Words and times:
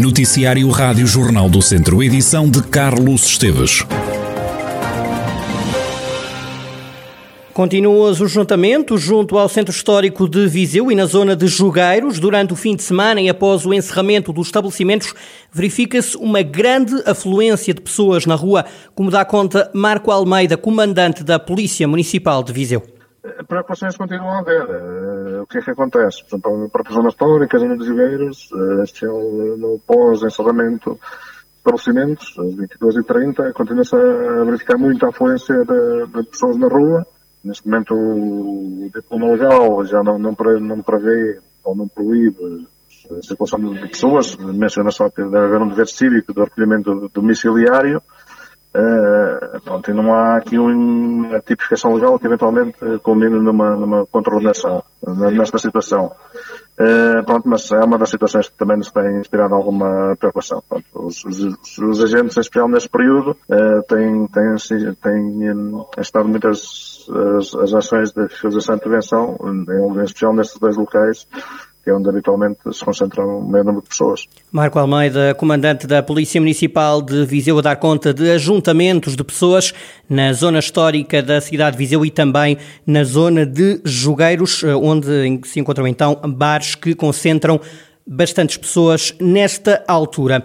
Noticiário 0.00 0.66
Rádio 0.70 1.06
Jornal 1.06 1.50
do 1.50 1.60
Centro, 1.60 2.02
edição 2.02 2.48
de 2.48 2.62
Carlos 2.62 3.26
Esteves. 3.26 3.84
Continuam 7.52 8.10
os 8.10 8.16
juntamentos 8.32 9.02
junto 9.02 9.36
ao 9.36 9.46
Centro 9.46 9.74
Histórico 9.74 10.26
de 10.26 10.48
Viseu 10.48 10.90
e 10.90 10.94
na 10.94 11.04
zona 11.04 11.36
de 11.36 11.46
Jogueiros. 11.46 12.18
Durante 12.18 12.54
o 12.54 12.56
fim 12.56 12.74
de 12.74 12.82
semana 12.82 13.20
e 13.20 13.28
após 13.28 13.66
o 13.66 13.74
encerramento 13.74 14.32
dos 14.32 14.46
estabelecimentos, 14.46 15.12
verifica-se 15.52 16.16
uma 16.16 16.40
grande 16.40 16.94
afluência 17.04 17.74
de 17.74 17.82
pessoas 17.82 18.24
na 18.24 18.34
rua, 18.34 18.64
como 18.94 19.10
dá 19.10 19.22
conta 19.22 19.70
Marco 19.74 20.10
Almeida, 20.10 20.56
comandante 20.56 21.22
da 21.22 21.38
Polícia 21.38 21.86
Municipal 21.86 22.42
de 22.42 22.54
Viseu. 22.54 22.99
Preocupações 23.46 23.96
continuam 23.96 24.30
a 24.30 24.38
haver. 24.38 24.62
Uh, 24.62 25.42
o 25.42 25.46
que 25.46 25.58
é 25.58 25.60
que 25.60 25.70
acontece? 25.70 26.22
Por 26.24 26.38
exemplo, 26.38 26.70
para 26.70 26.88
a 26.88 26.92
zona 26.92 27.08
histórica, 27.08 27.56
a 27.56 27.60
zona 27.60 27.76
de 27.76 27.84
Jogueiros, 27.84 28.50
uh, 28.52 28.82
especial 28.82 29.20
no 29.20 29.78
pós-encerramento 29.86 30.98
estabelecimentos, 31.56 32.34
às 32.38 32.54
22 32.54 32.96
e 32.96 33.02
30 33.02 33.52
continua-se 33.52 33.94
a 33.94 34.44
verificar 34.44 34.78
muita 34.78 35.08
afluência 35.08 35.54
de, 35.64 36.06
de 36.06 36.22
pessoas 36.30 36.56
na 36.56 36.68
rua, 36.68 37.06
Neste 37.42 37.66
momento 37.66 37.94
o 37.94 38.90
diploma 38.94 39.32
legal 39.32 39.84
já 39.86 40.02
não, 40.02 40.18
não, 40.18 40.36
não 40.60 40.82
prevê 40.82 41.40
ou 41.64 41.74
não 41.74 41.88
proíbe 41.88 42.68
a 43.10 43.22
circulação 43.22 43.72
de 43.72 43.88
pessoas, 43.88 44.36
menciona 44.36 44.90
só 44.90 45.08
que 45.08 45.22
deve 45.22 45.38
haver 45.38 45.62
um 45.62 45.68
dever 45.68 45.88
cívico 45.88 46.34
do 46.34 46.44
recolhimento 46.44 47.10
domiciliário. 47.12 48.02
Uh, 48.72 49.60
pronto, 49.62 49.90
e 49.90 49.94
não 49.94 50.14
há 50.14 50.36
aqui 50.36 50.56
uma 50.56 51.40
tipificação 51.40 51.92
legal 51.92 52.18
que 52.20 52.26
eventualmente 52.26 52.78
culmine 53.02 53.40
numa, 53.40 53.74
numa 53.74 54.06
contraordenação 54.06 54.84
nesta 55.32 55.58
situação. 55.58 56.12
Uh, 56.78 57.24
pronto, 57.26 57.48
mas 57.48 57.70
é 57.72 57.80
uma 57.80 57.98
das 57.98 58.10
situações 58.10 58.48
que 58.48 58.56
também 58.56 58.76
nos 58.76 58.92
tem 58.92 59.18
inspirado 59.18 59.54
alguma 59.54 60.16
preocupação. 60.16 60.62
Pronto, 60.68 60.86
os, 60.94 61.24
os, 61.24 61.78
os, 61.78 62.00
agentes, 62.02 62.36
em 62.36 62.40
especial 62.40 62.68
neste 62.68 62.88
período, 62.88 63.36
uh, 63.50 63.82
têm, 63.88 64.26
têm, 64.28 64.94
têm, 64.94 65.76
estado 65.98 66.28
muitas 66.28 67.08
as, 67.38 67.54
as 67.54 67.74
ações 67.74 68.12
de 68.12 68.28
fiscalização 68.28 68.76
e 68.76 68.80
prevenção, 68.80 69.36
em, 69.42 70.00
em 70.00 70.04
especial 70.04 70.32
nestes 70.32 70.58
dois 70.58 70.76
locais, 70.76 71.26
que 71.82 71.90
é 71.90 71.94
onde 71.94 72.08
habitualmente 72.08 72.58
se 72.72 72.84
concentram 72.84 73.38
o 73.38 73.42
maior 73.42 73.64
número 73.64 73.82
de 73.82 73.88
pessoas. 73.88 74.26
Marco 74.52 74.78
Almeida, 74.78 75.34
comandante 75.34 75.86
da 75.86 76.02
Polícia 76.02 76.40
Municipal 76.40 77.00
de 77.00 77.24
Viseu, 77.24 77.58
a 77.58 77.62
dar 77.62 77.76
conta 77.76 78.12
de 78.12 78.30
ajuntamentos 78.30 79.16
de 79.16 79.24
pessoas 79.24 79.72
na 80.08 80.32
zona 80.32 80.58
histórica 80.58 81.22
da 81.22 81.40
cidade 81.40 81.76
de 81.76 81.78
Viseu 81.78 82.04
e 82.04 82.10
também 82.10 82.58
na 82.86 83.04
zona 83.04 83.46
de 83.46 83.80
Jogueiros, 83.84 84.62
eh, 84.62 84.74
onde 84.74 85.40
se 85.44 85.58
encontram 85.58 85.86
então 85.86 86.20
bares 86.24 86.74
que 86.74 86.94
concentram 86.94 87.60
bastantes 88.06 88.56
pessoas 88.56 89.14
nesta 89.20 89.82
altura. 89.86 90.42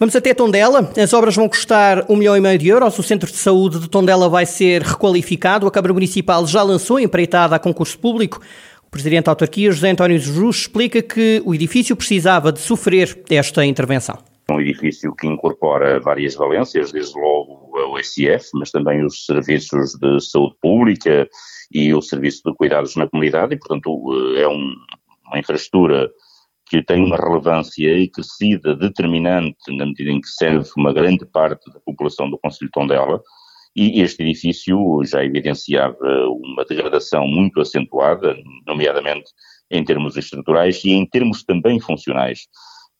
Vamos 0.00 0.16
até 0.16 0.32
Tondela. 0.32 0.90
As 0.96 1.12
obras 1.12 1.36
vão 1.36 1.46
custar 1.46 2.06
um 2.08 2.16
milhão 2.16 2.34
e 2.34 2.40
meio 2.40 2.58
de 2.58 2.68
euros. 2.68 2.98
O 2.98 3.02
Centro 3.02 3.30
de 3.30 3.36
Saúde 3.36 3.80
de 3.80 3.86
Tondela 3.86 4.30
vai 4.30 4.46
ser 4.46 4.80
requalificado. 4.80 5.66
A 5.66 5.70
Câmara 5.70 5.92
Municipal 5.92 6.46
já 6.46 6.62
lançou 6.62 6.98
empreitada 6.98 7.54
a 7.54 7.58
concurso 7.58 7.98
público. 7.98 8.40
Presidente 8.90 9.26
da 9.26 9.32
Autarquia, 9.32 9.70
José 9.70 9.90
António 9.90 10.18
Jus, 10.18 10.62
explica 10.62 11.00
que 11.00 11.40
o 11.44 11.54
edifício 11.54 11.94
precisava 11.94 12.52
de 12.52 12.58
sofrer 12.58 13.22
esta 13.30 13.64
intervenção. 13.64 14.18
Um 14.50 14.60
edifício 14.60 15.14
que 15.14 15.28
incorpora 15.28 16.00
várias 16.00 16.34
valências, 16.34 16.90
desde 16.90 17.16
logo 17.16 17.78
a 17.78 17.88
OSF, 17.90 18.50
mas 18.54 18.72
também 18.72 19.04
os 19.04 19.24
serviços 19.24 19.92
de 19.94 20.20
saúde 20.20 20.56
pública 20.60 21.28
e 21.70 21.94
o 21.94 22.02
serviço 22.02 22.42
de 22.44 22.52
cuidados 22.56 22.96
na 22.96 23.08
comunidade, 23.08 23.54
e, 23.54 23.58
portanto, 23.58 23.90
é 24.36 24.48
um, 24.48 24.74
uma 25.28 25.38
infraestrutura 25.38 26.10
que 26.66 26.82
tem 26.82 27.04
uma 27.04 27.16
relevância 27.16 28.10
crescida, 28.12 28.74
determinante, 28.74 29.76
na 29.76 29.86
medida 29.86 30.10
em 30.10 30.20
que 30.20 30.28
serve 30.28 30.68
uma 30.76 30.92
grande 30.92 31.24
parte 31.26 31.72
da 31.72 31.78
população 31.80 32.28
do 32.28 32.38
Conselho 32.38 32.66
de 32.66 32.72
Tondela, 32.72 33.20
e 33.74 34.00
este 34.00 34.22
edifício 34.22 34.78
já 35.04 35.24
evidenciava 35.24 36.26
uma 36.28 36.64
degradação 36.64 37.26
muito 37.26 37.60
acentuada, 37.60 38.36
nomeadamente 38.66 39.30
em 39.70 39.84
termos 39.84 40.16
estruturais 40.16 40.84
e 40.84 40.90
em 40.90 41.06
termos 41.06 41.44
também 41.44 41.78
funcionais, 41.78 42.48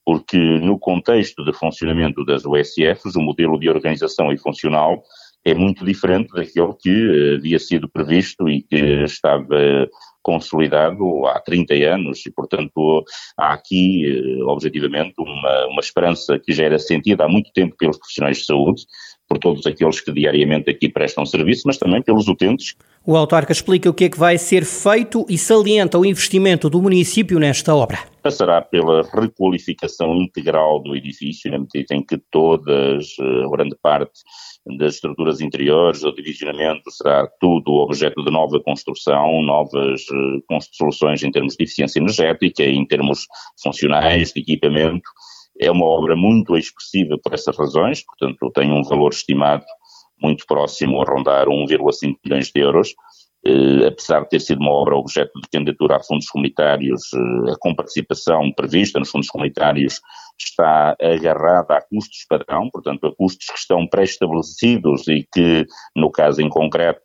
porque 0.05 0.39
no 0.39 0.79
contexto 0.79 1.45
de 1.45 1.53
funcionamento 1.53 2.25
das 2.25 2.45
USFs, 2.45 3.17
o 3.17 3.21
modelo 3.21 3.59
de 3.59 3.69
organização 3.69 4.33
e 4.33 4.39
funcional 4.39 5.03
é 5.45 5.55
muito 5.55 5.85
diferente 5.85 6.33
daquele 6.33 6.75
que 6.79 6.91
eh, 6.91 7.37
havia 7.37 7.59
sido 7.59 7.89
previsto 7.89 8.49
e 8.49 8.63
que 8.63 9.05
estava 9.05 9.89
consolidado 10.23 11.27
há 11.27 11.41
30 11.41 11.75
anos 11.95 12.25
e, 12.27 12.31
portanto, 12.31 13.05
há 13.39 13.55
aqui, 13.55 14.05
eh, 14.05 14.43
objetivamente, 14.45 15.15
uma, 15.19 15.67
uma 15.69 15.81
esperança 15.81 16.39
que 16.39 16.53
já 16.53 16.65
era 16.65 16.79
sentida 16.79 17.25
há 17.25 17.29
muito 17.29 17.51
tempo 17.53 17.75
pelos 17.79 17.97
profissionais 17.97 18.39
de 18.39 18.45
saúde, 18.45 18.83
por 19.31 19.39
todos 19.39 19.65
aqueles 19.65 20.01
que 20.01 20.13
diariamente 20.13 20.69
aqui 20.69 20.89
prestam 20.89 21.25
serviço, 21.25 21.63
mas 21.65 21.79
também 21.79 22.03
pelos 22.03 22.27
utentes. 22.27 22.75
O 23.07 23.17
autarca 23.17 23.53
explica 23.53 23.89
o 23.89 23.95
que 23.95 24.07
é 24.07 24.11
que 24.11 24.19
vai 24.19 24.37
ser 24.37 24.65
feito 24.65 25.25
e 25.29 25.39
salienta 25.39 25.97
o 25.97 26.05
investimento 26.05 26.69
do 26.69 26.83
município 26.83 27.39
nesta 27.39 27.73
obra. 27.73 28.01
Passará 28.25 28.61
pela 28.61 29.03
requalificação 29.03 30.17
integral 30.17 30.83
do 30.83 30.97
edifício, 30.97 31.49
na 31.49 31.61
medida 31.61 31.95
em 31.95 32.03
que 32.03 32.19
todas, 32.29 33.07
eh, 33.21 33.49
grande 33.53 33.77
parte 33.81 34.19
das 34.67 34.97
estruturas 34.97 35.41
interiores, 35.41 36.03
o 36.03 36.13
divisionamento 36.13 36.91
será 36.91 37.29
tudo 37.41 37.71
objeto 37.75 38.25
de 38.25 38.31
nova 38.33 38.61
construção, 38.61 39.43
novas 39.43 40.03
uh, 40.11 40.59
soluções 40.73 41.23
em 41.23 41.31
termos 41.31 41.55
de 41.55 41.65
eficiência 41.65 42.01
energética, 42.01 42.65
em 42.65 42.85
termos 42.85 43.27
funcionais, 43.63 44.33
de 44.33 44.41
equipamento, 44.41 45.09
é 45.61 45.71
uma 45.71 45.85
obra 45.85 46.17
muito 46.17 46.57
expressiva 46.57 47.19
por 47.23 47.35
essas 47.35 47.57
razões, 47.57 48.03
portanto 48.05 48.51
tem 48.55 48.73
um 48.73 48.83
valor 48.83 49.13
estimado 49.13 49.65
muito 50.21 50.45
próximo 50.47 51.01
a 51.01 51.05
rondar 51.05 51.47
1,5 51.47 52.17
milhões 52.25 52.51
de 52.51 52.61
euros, 52.61 52.95
eh, 53.45 53.87
apesar 53.87 54.23
de 54.23 54.31
ter 54.31 54.41
sido 54.41 54.61
uma 54.61 54.73
obra 54.73 54.97
objeto 54.97 55.33
de 55.41 55.49
candidatura 55.49 55.97
a 55.97 56.03
fundos 56.03 56.29
comunitários, 56.29 57.03
eh, 57.15 57.53
a 57.53 57.59
comparticipação 57.59 58.53
prevista 58.53 58.99
nos 58.99 59.11
fundos 59.11 59.29
comunitários 59.29 60.01
está 60.39 60.97
agarrada 61.01 61.77
a 61.77 61.83
custos 61.83 62.25
padrão, 62.29 62.71
portanto 62.71 63.07
a 63.07 63.15
custos 63.15 63.47
que 63.47 63.59
estão 63.59 63.87
pré-estabelecidos 63.87 65.09
e 65.09 65.27
que, 65.33 65.67
no 65.95 66.11
caso 66.11 66.41
em 66.41 66.49
concreto, 66.49 67.03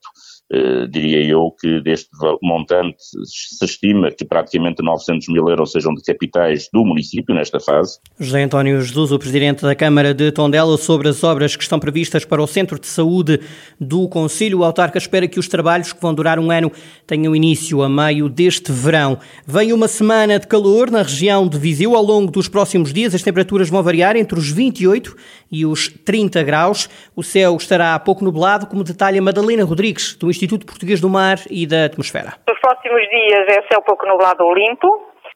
eh, 0.51 0.85
diria 0.88 1.25
eu 1.25 1.50
que 1.59 1.81
deste 1.81 2.09
montante 2.44 2.97
se 3.23 3.66
estima 3.66 4.11
que 4.11 4.23
praticamente 4.23 4.83
900 4.83 5.28
mil 5.29 5.50
euros 5.50 5.72
sejam 5.72 5.91
de 5.95 6.03
capitais 6.03 6.69
do 6.72 6.85
município 6.85 7.33
nesta 7.33 7.59
fase. 7.59 7.97
José 8.19 8.44
António 8.44 8.79
Jesus, 8.79 9.11
o 9.11 9.17
Presidente 9.17 9.63
da 9.63 9.73
Câmara 9.73 10.13
de 10.13 10.31
Tondela, 10.31 10.78
sobre 10.78 11.09
as 11.09 11.23
obras 11.23 11.56
que 11.56 11.63
estão 11.63 11.79
previstas 11.79 12.23
para 12.25 12.44
o 12.44 12.45
Centro 12.45 12.79
de 12.79 12.85
Saúde 12.85 13.39
do 13.81 14.07
Conselho. 14.07 14.59
O 14.59 14.63
autarca 14.63 15.00
espera 15.00 15.28
que 15.28 15.39
os 15.39 15.47
trabalhos, 15.47 15.91
que 15.91 16.00
vão 16.00 16.13
durar 16.13 16.38
um 16.38 16.51
ano, 16.51 16.72
tenham 17.07 17.35
início 17.35 17.81
a 17.81 17.89
meio 17.89 18.29
deste 18.29 18.72
verão. 18.72 19.17
Vem 19.47 19.73
uma 19.73 19.88
semana 19.88 20.38
de 20.38 20.45
calor 20.45 20.91
na 20.91 21.01
região 21.01 21.47
de 21.47 21.57
Viseu. 21.57 21.95
Ao 21.95 22.03
longo 22.03 22.31
dos 22.31 22.47
próximos 22.47 22.94
dias, 22.94 23.16
as 23.16 23.23
temperaturas 23.23 23.67
vão 23.67 23.81
variar 23.81 24.16
entre 24.16 24.38
os 24.38 24.51
28 24.51 25.16
e 25.51 25.66
os 25.66 25.88
30 25.88 26.44
graus. 26.44 26.88
O 27.16 27.23
céu 27.23 27.57
estará 27.57 27.97
pouco 27.97 28.23
nublado, 28.23 28.67
como 28.67 28.83
detalha 28.83 29.19
Madalena 29.19 29.63
Rodrigues, 29.63 30.16
do 30.16 30.34
Instituto 30.35 30.66
Português 30.66 31.00
do 31.00 31.09
Mar 31.09 31.38
e 31.50 31.66
da 31.66 31.85
Atmosfera. 31.85 32.35
Nos 32.47 32.59
próximos 32.59 33.01
dias 33.07 33.47
é 33.47 33.63
céu 33.72 33.81
pouco 33.81 34.06
nublado 34.06 34.44
ou 34.44 34.53
limpo. 34.53 34.88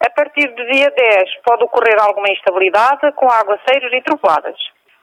A 0.04 0.10
partir 0.12 0.48
do 0.48 0.64
dia 0.68 0.92
10 0.92 1.42
pode 1.46 1.64
ocorrer 1.64 1.96
alguma 2.00 2.28
instabilidade 2.30 3.12
com 3.16 3.28
aguaceiros 3.32 3.92
e 3.94 4.02
trovoadas. 4.04 4.56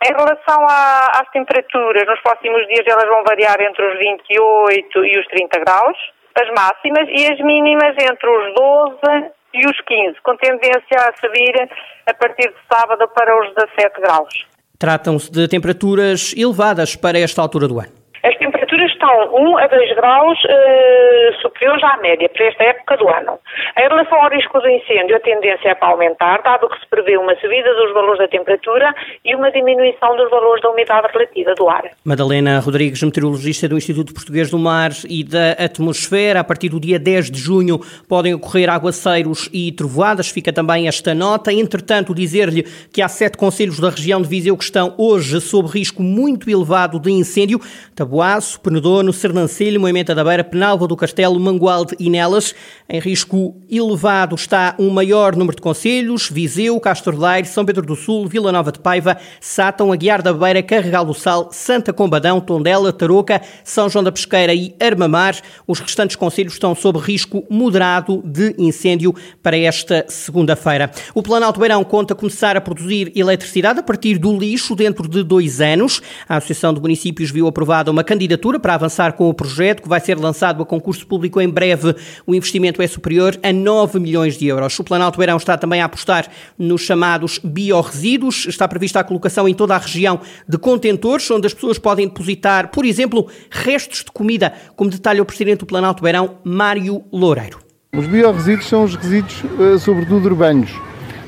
Em 0.05 0.13
relação 0.13 0.61
às 0.69 1.29
temperaturas, 1.33 2.05
nos 2.07 2.21
próximos 2.21 2.67
dias 2.69 2.85
elas 2.87 3.09
vão 3.09 3.25
variar 3.25 3.57
entre 3.61 3.83
os 3.83 3.99
28 3.99 5.05
e 5.05 5.19
os 5.19 5.27
30 5.29 5.61
graus, 5.61 5.97
as 6.37 6.49
máximas, 6.53 7.09
e 7.09 7.33
as 7.33 7.41
mínimas 7.41 7.97
entre 7.97 8.29
os 8.29 8.55
12 8.55 9.33
e 9.55 9.67
os 9.67 9.81
15, 9.81 10.21
com 10.23 10.37
tendência 10.37 11.01
a 11.01 11.17
subir 11.17 11.69
a 12.07 12.13
partir 12.13 12.49
de 12.49 12.61
sábado 12.71 13.09
para 13.09 13.41
os 13.41 13.55
17 13.55 14.01
graus. 14.01 14.47
Tratam-se 14.79 15.33
de 15.33 15.49
temperaturas 15.49 16.35
elevadas 16.37 16.95
para 16.95 17.19
esta 17.19 17.41
altura 17.41 17.67
do 17.67 17.81
ano. 17.81 17.93
As 18.23 18.37
temperaturas 18.37 18.96
estão 19.07 19.35
1 19.35 19.59
a 19.59 19.67
2 19.69 19.95
graus 19.95 20.39
uh, 20.45 21.41
superiores 21.41 21.83
à 21.85 21.97
média 21.99 22.29
para 22.29 22.47
esta 22.47 22.65
época 22.65 22.97
do 22.97 23.09
ano. 23.09 23.39
Em 23.79 23.89
relação 23.89 24.21
ao 24.21 24.31
risco 24.31 24.61
do 24.61 24.69
incêndio, 24.69 25.17
a 25.17 25.21
tendência 25.21 25.69
é 25.69 25.75
para 25.75 25.89
aumentar, 25.89 26.43
dado 26.43 26.69
que 26.69 26.81
se 26.81 26.87
prevê 26.89 27.17
uma 27.17 27.35
subida 27.37 27.73
dos 27.75 27.93
valores 27.95 28.19
da 28.19 28.29
temperatura 28.29 28.93
e 29.25 29.35
uma 29.35 29.51
diminuição 29.51 30.17
dos 30.17 30.29
valores 30.31 30.63
da 30.63 30.71
umidade 30.71 31.09
relativa 31.13 31.55
do 31.55 31.69
ar. 31.69 31.85
Madalena 32.05 32.59
Rodrigues, 32.59 33.03
meteorologista 33.03 33.69
do 33.69 33.77
Instituto 33.77 34.13
Português 34.13 34.51
do 34.51 34.59
Mar 34.59 34.91
e 35.09 35.23
da 35.23 35.53
Atmosfera, 35.53 36.41
a 36.41 36.45
partir 36.45 36.69
do 36.69 36.81
dia 36.81 36.99
10 36.99 37.31
de 37.31 37.39
junho 37.39 37.79
podem 38.09 38.35
ocorrer 38.35 38.69
aguaceiros 38.69 39.49
e 39.53 39.71
trovoadas, 39.73 40.31
fica 40.31 40.53
também 40.53 40.89
esta 40.89 41.15
nota. 41.15 41.53
Entretanto, 41.53 42.15
dizer-lhe 42.15 42.65
que 42.93 43.01
há 43.01 43.09
sete 43.09 43.39
conselhos 43.39 43.79
da 43.79 43.91
região 43.91 44.21
de 44.21 44.29
Viseu 44.29 44.57
que 44.57 44.65
estão 44.65 44.95
hoje 44.99 45.41
sob 45.41 45.69
risco 45.69 46.03
muito 46.03 46.51
elevado 46.51 46.99
de 46.99 47.11
incêndio. 47.11 47.61
Tabuaço, 47.95 48.61
Penedoso, 48.61 48.96
Lono, 48.97 49.13
Sernancilho, 49.13 49.79
Moimenta 49.79 50.15
da 50.15 50.25
Beira, 50.25 50.43
Penalva 50.43 50.87
do 50.89 50.97
Castelo, 50.97 51.39
Mangualde 51.39 51.95
e 51.99 52.09
Nelas. 52.09 52.55
Em 52.89 52.99
risco 52.99 53.55
elevado 53.71 54.35
está 54.35 54.75
um 54.79 54.89
maior 54.89 55.37
número 55.37 55.55
de 55.55 55.61
conselhos, 55.61 56.31
Viseu, 56.31 56.81
Castro 56.81 57.19
Daire, 57.19 57.47
São 57.47 57.63
Pedro 57.63 57.85
do 57.85 57.95
Sul, 57.95 58.27
Vila 58.27 58.51
Nova 58.51 58.73
de 58.73 58.79
Paiva, 58.79 59.19
Sátão, 59.39 59.93
Aguiar 59.93 60.23
da 60.23 60.33
Beira, 60.33 60.63
Carregal 60.63 61.05
do 61.05 61.13
Sal, 61.13 61.51
Santa 61.53 61.93
Combadão, 61.93 62.41
Tondela, 62.41 62.91
Tarouca, 62.91 63.43
São 63.63 63.87
João 63.91 64.03
da 64.03 64.11
Pesqueira 64.11 64.55
e 64.55 64.75
Armamar. 64.81 65.37
Os 65.67 65.79
restantes 65.79 66.17
conselhos 66.17 66.55
estão 66.55 66.75
sob 66.75 66.99
risco 66.99 67.45
moderado 67.51 68.23
de 68.25 68.55
incêndio 68.57 69.15
para 69.43 69.59
esta 69.59 70.07
segunda-feira. 70.09 70.91
O 71.15 71.23
Planalto 71.23 71.61
Beirão 71.61 71.85
conta 71.85 72.15
começar 72.15 72.57
a 72.57 72.63
produzir 72.63 73.13
eletricidade 73.15 73.81
a 73.81 73.83
partir 73.83 74.17
do 74.17 74.39
lixo 74.39 74.75
dentro 74.75 75.07
de 75.07 75.23
dois 75.23 75.61
anos. 75.61 76.01
A 76.27 76.37
Associação 76.37 76.73
de 76.73 76.81
Municípios 76.81 77.31
viu 77.31 77.47
aprovada 77.47 77.91
uma 77.91 78.03
candidatura 78.03 78.59
para 78.59 78.73
avançar 78.73 78.86
com 79.13 79.29
o 79.29 79.35
projeto, 79.35 79.83
que 79.83 79.89
vai 79.89 80.01
ser 80.01 80.19
lançado 80.19 80.63
a 80.63 80.67
concurso 80.67 81.07
público 81.07 81.41
em 81.41 81.49
breve. 81.49 81.95
O 82.27 82.35
investimento 82.35 82.81
é 82.83 82.87
superior 82.87 83.39
a 83.43 83.53
9 83.53 83.99
milhões 83.99 84.37
de 84.37 84.47
euros. 84.47 84.79
O 84.79 84.85
Planalto 84.85 85.19
Beirão 85.19 85.37
está 85.37 85.57
também 85.57 85.81
a 85.81 85.87
apostar 85.87 86.29
nos 86.59 86.83
chamados 86.83 87.39
biorresíduos. 87.43 88.47
Está 88.47 88.67
prevista 88.69 89.01
a 89.01 89.05
colocação 89.05 89.49
em 89.49 89.55
toda 89.55 89.75
a 89.75 89.79
região 89.79 90.21
de 90.49 90.59
contentores, 90.59 91.31
onde 91.31 91.47
as 91.47 91.55
pessoas 91.55 91.79
podem 91.79 92.07
depositar, 92.07 92.69
por 92.69 92.85
exemplo, 92.85 93.27
restos 93.51 94.05
de 94.05 94.11
comida, 94.13 94.53
como 94.75 94.91
detalha 94.91 95.23
o 95.23 95.27
Presidente 95.27 95.61
do 95.61 95.67
Planalto 95.67 96.03
Beirão, 96.03 96.39
Mário 96.45 97.05
Loureiro. 97.13 97.59
Os 97.97 98.07
biorresíduos 98.07 98.69
são 98.69 98.85
os 98.85 98.95
resíduos, 98.95 99.43
eh, 99.59 99.79
sobretudo 99.79 100.27
urbanos. 100.27 100.71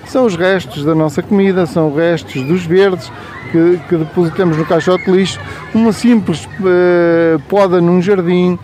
São 0.07 0.25
os 0.25 0.37
restos 0.37 0.85
da 0.85 0.95
nossa 0.95 1.23
comida, 1.23 1.67
são 1.67 1.95
restos 1.95 2.43
dos 2.43 2.65
verdes 2.65 3.11
que, 3.51 3.81
que 3.89 3.97
depositamos 3.97 4.57
no 4.57 4.65
caixote 4.65 5.05
de 5.05 5.11
lixo, 5.11 5.41
uma 5.75 5.93
simples 5.93 6.45
uh, 6.47 7.39
poda 7.49 7.81
num 7.81 8.01
jardim, 8.01 8.59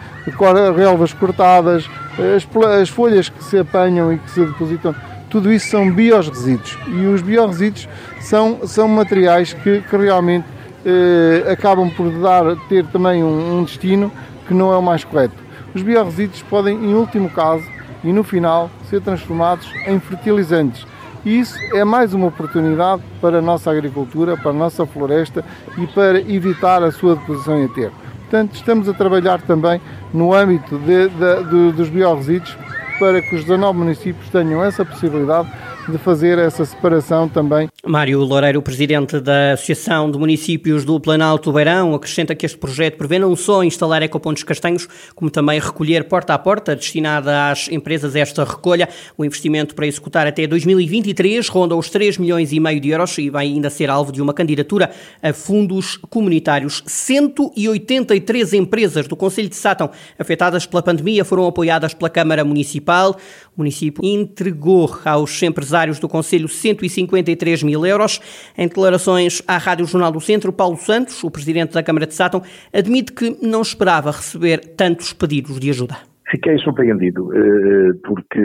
relvas 0.77 1.13
cortadas, 1.13 1.89
as, 2.37 2.47
as, 2.81 2.89
folhas 2.89 3.29
que 3.29 3.43
se 3.43 3.59
apanham 3.59 4.13
e 4.13 4.19
que 4.19 4.31
se 4.31 4.45
depositam, 4.45 4.95
tudo 5.29 5.53
isso 5.53 5.69
são 5.69 5.91
biorresíduos. 5.91 6.79
E 6.87 7.07
os 7.07 7.23
biorresíduos 7.23 7.89
são, 8.21 8.61
são 8.67 8.89
materiais 8.89 9.53
que, 9.53 9.81
que 9.83 9.97
realmente 9.97 10.47
uh, 10.47 11.51
acabam 11.51 11.91
por 11.91 12.11
dar, 12.21 12.57
ter 12.69 12.87
também 12.87 13.23
um, 13.23 13.59
um 13.59 13.65
destino 13.65 14.13
que 14.47 14.55
não 14.55 14.73
é 14.73 14.77
o 14.77 14.83
mais 14.83 15.05
correto. 15.05 15.35
Os 15.75 15.83
biorresíduos 15.83 16.43
podem, 16.43 16.77
em 16.77 16.95
último 16.95 17.29
caso, 17.31 17.65
e 18.05 18.13
no 18.13 18.23
final, 18.23 18.71
ser 18.89 19.01
transformados 19.01 19.67
em 19.87 19.99
fertilizantes 19.99 20.87
e 21.25 21.39
isso 21.39 21.59
é 21.75 21.85
mais 21.85 22.13
uma 22.13 22.27
oportunidade 22.27 23.03
para 23.21 23.39
a 23.39 23.43
nossa 23.43 23.71
agricultura, 23.71 24.37
para 24.37 24.51
a 24.51 24.55
nossa 24.55 24.85
floresta 24.85 25.45
e 25.79 25.87
para 25.87 26.21
evitar 26.21 26.83
a 26.83 26.93
sua 26.93 27.17
deposição 27.17 27.59
em 27.59 27.65
aterro. 27.65 27.93
Portanto, 28.21 28.55
estamos 28.55 28.89
a 28.89 28.93
trabalhar 28.93 29.41
também 29.43 29.81
no 30.13 30.35
âmbito 30.35 30.79
de, 30.79 31.09
de, 31.09 31.45
de, 31.45 31.73
dos 31.73 31.89
biorresíduos 31.89 32.57
para 32.99 33.21
que 33.23 33.35
os 33.35 33.43
19 33.43 33.79
municípios 33.79 34.29
tenham 34.31 34.63
essa 34.63 34.85
possibilidade 34.85 35.49
de 35.89 35.99
fazer 35.99 36.39
essa 36.39 36.65
separação 36.65 37.29
também. 37.29 37.69
Mário 37.87 38.21
Loureiro, 38.21 38.63
presidente 38.63 39.21
da 39.21 39.53
Associação 39.53 40.11
de 40.11 40.19
Municípios 40.19 40.85
do 40.85 40.99
Planalto 40.99 41.53
Beirão, 41.53 41.95
acrescenta 41.95 42.35
que 42.35 42.47
este 42.47 42.57
projeto 42.57 42.97
prevê 42.97 43.19
não 43.19 43.37
só 43.37 43.63
instalar 43.63 44.03
ecopontos 44.03 44.43
castanhos, 44.43 44.89
como 45.15 45.31
também 45.31 45.61
recolher 45.61 46.05
porta 46.05 46.33
a 46.33 46.39
porta, 46.39 46.75
destinada 46.75 47.51
às 47.51 47.69
empresas 47.69 48.17
esta 48.17 48.45
recolha. 48.45 48.89
O 49.19 49.25
investimento 49.25 49.75
para 49.75 49.87
executar 49.87 50.27
até 50.27 50.47
2023 50.47 51.47
ronda 51.49 51.77
os 51.77 51.91
3 51.91 52.17
milhões 52.17 52.53
e 52.53 52.61
meio 52.61 52.81
de 52.81 52.89
euros 52.89 53.19
e 53.19 53.29
vai 53.29 53.47
ainda 53.47 53.69
ser 53.69 53.91
alvo 53.91 54.11
de 54.11 54.23
uma 54.23 54.33
candidatura 54.33 54.91
a 55.23 55.33
fundos 55.33 55.99
comunitários. 56.09 56.83
183 56.87 58.55
empresas 58.55 59.07
do 59.07 59.17
Conselho 59.17 59.49
de 59.49 59.57
Sátão 59.57 59.91
afetadas 60.19 60.65
pela 60.65 60.83
pandemia 60.83 61.25
foram 61.25 61.47
apoiadas 61.47 61.93
pela 61.93 62.09
Câmara 62.09 62.45
Municipal. 62.45 63.17
O 63.57 63.61
município 63.61 64.05
entregou 64.05 64.99
aos 65.05 65.43
empresários 65.43 65.74
do 66.01 66.09
Conselho 66.09 66.49
153 66.49 67.63
mil 67.65 67.85
euros. 67.85 68.21
Em 68.57 68.69
declarações 68.69 69.43
à 69.47 69.59
Rádio 69.59 69.87
Jornal 69.87 70.13
do 70.13 70.21
Centro, 70.21 70.53
Paulo 70.53 70.77
Santos, 70.77 71.25
o 71.25 71.31
presidente 71.31 71.75
da 71.75 71.83
Câmara 71.83 72.07
de 72.07 72.15
Sátão, 72.15 72.43
admite 72.73 73.13
que 73.13 73.37
não 73.43 73.61
esperava 73.61 74.11
receber 74.13 74.59
tantos 74.77 75.13
pedidos 75.13 75.59
de 75.59 75.71
ajuda. 75.71 75.97
Fiquei 76.31 76.57
surpreendido, 76.59 77.31
eh, 77.33 77.93
porque 78.05 78.41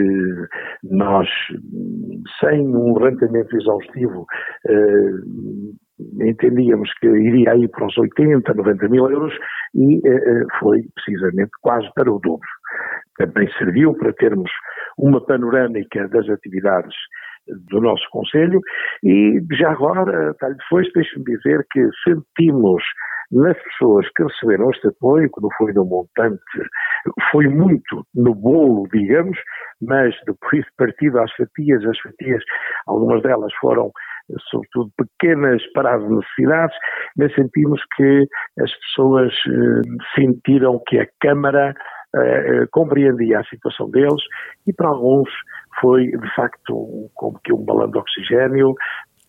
nós, 0.84 1.28
sem 2.38 2.60
um 2.60 2.94
levantamento 2.98 3.56
exaustivo, 3.56 4.26
eh, 4.68 6.28
entendíamos 6.28 6.92
que 7.00 7.06
iria 7.06 7.56
ir 7.56 7.68
para 7.68 7.86
os 7.86 7.96
80, 7.96 8.52
90 8.54 8.88
mil 8.88 9.10
euros 9.10 9.32
e 9.74 9.96
eh, 10.06 10.44
foi 10.58 10.82
precisamente 10.94 11.50
quase 11.62 11.88
para 11.94 12.12
o 12.12 12.18
dobro. 12.18 12.48
Também 13.16 13.48
serviu 13.58 13.94
para 13.94 14.12
termos 14.12 14.50
uma 14.98 15.24
panorâmica 15.24 16.06
das 16.08 16.28
atividades 16.28 16.94
do 17.70 17.80
nosso 17.80 18.04
Conselho 18.10 18.60
e 19.02 19.40
já 19.52 19.70
agora, 19.70 20.34
tal 20.38 20.54
depois, 20.54 20.88
deixe-me 20.94 21.24
dizer 21.24 21.66
que 21.70 21.80
sentimos 22.04 22.82
nas 23.32 23.56
pessoas 23.62 24.08
que 24.16 24.24
receberam 24.24 24.70
este 24.70 24.88
apoio, 24.88 25.30
que 25.30 25.40
não 25.40 25.50
foi 25.56 25.72
no 25.72 25.84
montante, 25.84 26.42
foi 27.30 27.46
muito 27.46 28.04
no 28.14 28.34
bolo, 28.34 28.88
digamos, 28.92 29.38
mas 29.80 30.14
depois 30.26 30.64
partido 30.76 31.20
às 31.20 31.32
fatias, 31.34 31.84
as 31.84 31.98
fatias, 32.00 32.42
algumas 32.86 33.22
delas 33.22 33.52
foram 33.60 33.92
sobretudo 34.50 34.90
pequenas 34.96 35.62
para 35.72 35.94
as 35.94 36.10
necessidades, 36.10 36.76
mas 37.16 37.34
sentimos 37.34 37.80
que 37.96 38.26
as 38.60 38.72
pessoas 38.80 39.32
eh, 39.32 39.80
sentiram 40.14 40.80
que 40.86 40.98
a 40.98 41.06
Câmara 41.20 41.74
eh, 42.14 42.66
compreendia 42.70 43.40
a 43.40 43.44
situação 43.44 43.90
deles 43.90 44.22
e 44.66 44.72
para 44.72 44.88
alguns 44.88 45.28
foi 45.80 46.06
de 46.06 46.34
facto 46.34 47.10
como 47.14 47.38
que 47.44 47.52
um 47.52 47.64
balão 47.64 47.90
de 47.90 47.98
oxigênio, 47.98 48.74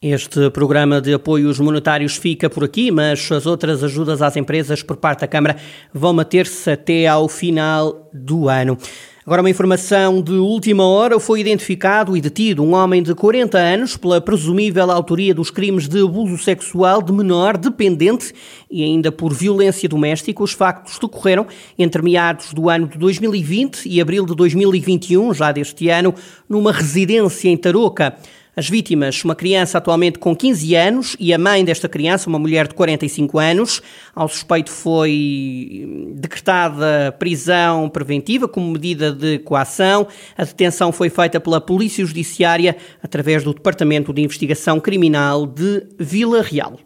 este 0.02 0.50
programa 0.50 1.00
de 1.00 1.14
apoios 1.14 1.60
monetários 1.60 2.16
fica 2.16 2.50
por 2.50 2.64
aqui, 2.64 2.90
mas 2.90 3.32
as 3.32 3.46
outras 3.46 3.84
ajudas 3.84 4.20
às 4.20 4.36
empresas 4.36 4.82
por 4.82 4.98
parte 4.98 5.20
da 5.20 5.28
Câmara 5.28 5.58
vão 5.94 6.12
manter-se 6.12 6.72
até 6.72 7.06
ao 7.06 7.30
final 7.30 8.10
do 8.12 8.50
ano. 8.50 8.80
Agora, 9.24 9.44
uma 9.44 9.50
informação 9.52 10.20
de 10.20 10.32
última 10.32 10.84
hora: 10.84 11.20
foi 11.20 11.42
identificado 11.42 12.18
e 12.18 12.22
detido 12.22 12.64
um 12.64 12.74
homem 12.74 13.04
de 13.04 13.14
40 13.14 13.56
anos 13.60 13.96
pela 13.96 14.20
presumível 14.20 14.90
autoria 14.90 15.36
dos 15.36 15.52
crimes 15.52 15.88
de 15.88 16.02
abuso 16.02 16.36
sexual 16.40 17.04
de 17.04 17.14
menor 17.14 17.56
dependente 17.56 18.34
e 18.72 18.84
ainda 18.84 19.12
por 19.12 19.32
violência 19.32 19.88
doméstica. 19.88 20.42
Os 20.42 20.54
factos 20.54 20.98
decorreram 20.98 21.46
entre 21.78 22.02
meados 22.02 22.52
do 22.54 22.72
ano 22.72 22.88
de 22.88 22.98
2020 22.98 23.86
e 23.86 24.02
abril 24.02 24.26
de 24.26 24.34
2021, 24.34 25.32
já 25.36 25.52
deste 25.52 25.90
ano, 25.90 26.16
numa 26.50 26.72
residência 26.72 27.50
em 27.50 27.56
Tarouca. 27.56 28.18
As 28.54 28.70
vítimas, 28.70 29.24
uma 29.24 29.34
criança 29.34 29.78
atualmente 29.78 30.20
com 30.20 30.36
15 30.36 30.76
anos 30.76 31.16
e 31.18 31.34
a 31.34 31.38
mãe 31.38 31.64
desta 31.64 31.88
criança, 31.88 32.28
uma 32.28 32.38
mulher 32.38 32.68
de 32.68 32.74
45 32.74 33.40
anos. 33.40 33.82
Ao 34.14 34.28
suspeito 34.28 34.70
foi 34.70 36.12
decretada 36.16 37.16
prisão 37.18 37.88
preventiva 37.88 38.50
como 38.50 38.70
medida 38.70 39.14
de 39.14 39.40
coação. 39.40 40.06
A 40.38 40.44
detenção 40.44 40.92
foi 40.92 41.10
feita 41.10 41.40
pela 41.40 41.62
Polícia 41.62 42.06
Judiciária 42.06 42.76
através 43.02 43.42
do 43.42 43.54
Departamento 43.54 44.12
de 44.12 44.22
Investigação 44.22 44.82
Criminal 44.82 45.48
de 45.48 45.88
Vila 45.98 46.42
Real. 46.42 46.78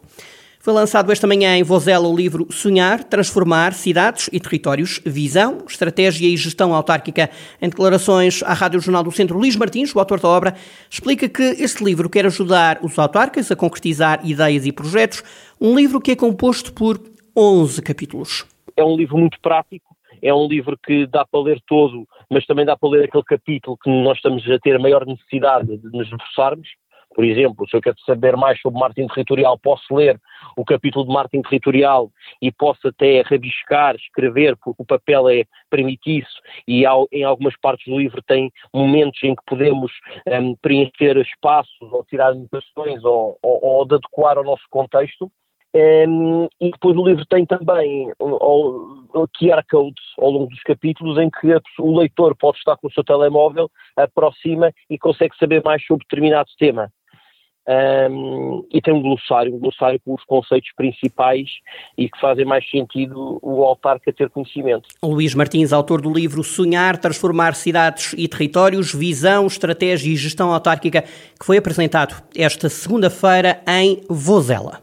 Foi 0.66 0.74
lançado 0.74 1.12
esta 1.12 1.28
manhã 1.28 1.56
em 1.56 1.62
Vozela 1.62 2.08
o 2.08 2.16
livro 2.16 2.48
Sonhar, 2.50 3.04
Transformar 3.04 3.72
Cidades 3.72 4.28
e 4.32 4.40
Territórios, 4.40 5.00
Visão, 5.06 5.58
Estratégia 5.64 6.26
e 6.26 6.36
Gestão 6.36 6.74
Autárquica. 6.74 7.30
Em 7.62 7.68
declarações 7.68 8.42
à 8.42 8.52
Rádio 8.52 8.80
Jornal 8.80 9.04
do 9.04 9.12
Centro, 9.12 9.38
Luís 9.38 9.54
Martins, 9.54 9.94
o 9.94 10.00
autor 10.00 10.18
da 10.18 10.28
obra, 10.28 10.56
explica 10.90 11.28
que 11.28 11.40
este 11.40 11.84
livro 11.84 12.10
quer 12.10 12.26
ajudar 12.26 12.80
os 12.82 12.98
autarcas 12.98 13.48
a 13.52 13.54
concretizar 13.54 14.28
ideias 14.28 14.66
e 14.66 14.72
projetos, 14.72 15.22
um 15.60 15.72
livro 15.72 16.00
que 16.00 16.10
é 16.10 16.16
composto 16.16 16.72
por 16.72 17.00
11 17.36 17.80
capítulos. 17.82 18.44
É 18.76 18.82
um 18.82 18.96
livro 18.96 19.16
muito 19.16 19.38
prático, 19.40 19.96
é 20.20 20.34
um 20.34 20.48
livro 20.48 20.76
que 20.84 21.06
dá 21.06 21.24
para 21.24 21.42
ler 21.42 21.62
todo, 21.68 22.08
mas 22.28 22.44
também 22.44 22.66
dá 22.66 22.76
para 22.76 22.88
ler 22.88 23.04
aquele 23.04 23.22
capítulo 23.22 23.78
que 23.80 23.88
nós 23.88 24.16
estamos 24.16 24.42
a 24.50 24.58
ter 24.58 24.74
a 24.74 24.80
maior 24.80 25.06
necessidade 25.06 25.76
de 25.76 25.96
nos 25.96 26.08
esforçarmos. 26.08 26.66
Por 27.16 27.24
exemplo, 27.24 27.66
se 27.66 27.74
eu 27.74 27.80
quero 27.80 27.98
saber 28.00 28.36
mais 28.36 28.60
sobre 28.60 28.78
marketing 28.78 29.08
territorial, 29.08 29.58
posso 29.58 29.94
ler 29.94 30.20
o 30.54 30.66
capítulo 30.66 31.06
de 31.06 31.14
marketing 31.14 31.48
territorial 31.48 32.10
e 32.42 32.52
posso 32.52 32.88
até 32.88 33.22
rabiscar, 33.22 33.96
escrever, 33.96 34.54
porque 34.62 34.82
o 34.82 34.84
papel 34.84 35.26
é, 35.30 35.44
permite 35.70 36.18
isso, 36.18 36.38
e 36.68 36.84
ao, 36.84 37.08
em 37.10 37.24
algumas 37.24 37.56
partes 37.56 37.90
do 37.90 37.98
livro 37.98 38.20
tem 38.22 38.52
momentos 38.70 39.18
em 39.24 39.34
que 39.34 39.42
podemos 39.46 39.90
um, 40.28 40.54
preencher 40.56 41.16
espaços 41.16 41.90
ou 41.90 42.04
tirar 42.04 42.32
anotações 42.32 43.02
ou, 43.02 43.38
ou, 43.42 43.64
ou 43.64 43.86
de 43.86 43.94
adequar 43.94 44.36
ao 44.36 44.44
nosso 44.44 44.64
contexto. 44.68 45.32
Um, 45.74 46.48
e 46.60 46.70
depois 46.70 46.96
o 46.96 47.06
livro 47.06 47.24
tem 47.26 47.46
também 47.46 48.12
o, 48.18 49.04
o 49.14 49.28
QR 49.28 49.62
codes 49.70 50.04
ao 50.18 50.30
longo 50.30 50.50
dos 50.50 50.62
capítulos 50.62 51.18
em 51.18 51.30
que 51.30 51.48
o 51.78 51.98
leitor 51.98 52.36
pode 52.36 52.58
estar 52.58 52.76
com 52.76 52.88
o 52.88 52.92
seu 52.92 53.04
telemóvel, 53.04 53.70
aproxima 53.96 54.70
e 54.88 54.98
consegue 54.98 55.36
saber 55.38 55.62
mais 55.64 55.84
sobre 55.84 56.04
determinado 56.04 56.50
tema. 56.58 56.90
Um, 57.68 58.64
e 58.72 58.80
tem 58.80 58.94
um 58.94 59.02
glossário, 59.02 59.54
um 59.54 59.58
glossário 59.58 60.00
com 60.04 60.14
os 60.14 60.24
conceitos 60.24 60.70
principais 60.76 61.48
e 61.98 62.08
que 62.08 62.20
fazem 62.20 62.44
mais 62.44 62.68
sentido 62.70 63.38
o 63.42 63.64
autarca 63.64 64.12
ter 64.12 64.30
conhecimento. 64.30 64.88
Luís 65.02 65.34
Martins, 65.34 65.72
autor 65.72 66.00
do 66.00 66.12
livro 66.12 66.44
Sonhar, 66.44 66.96
Transformar 66.96 67.54
Cidades 67.54 68.14
e 68.16 68.28
Territórios, 68.28 68.94
Visão, 68.94 69.46
Estratégia 69.46 70.12
e 70.12 70.16
Gestão 70.16 70.52
Autárquica, 70.52 71.02
que 71.02 71.44
foi 71.44 71.56
apresentado 71.56 72.22
esta 72.36 72.68
segunda-feira 72.68 73.60
em 73.66 74.00
Vozela. 74.08 74.80